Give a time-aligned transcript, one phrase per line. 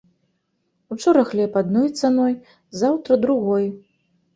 [0.95, 2.33] Учора хлеб адной цаной,
[2.85, 3.75] заўтра другой.